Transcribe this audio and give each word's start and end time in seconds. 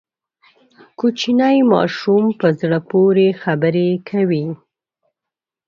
کوچنی 0.99 1.57
ماشوم 1.71 2.23
په 2.39 2.47
زړه 2.59 2.79
پورې 2.89 3.27
خبرې 3.41 3.89
کوي. 4.09 4.45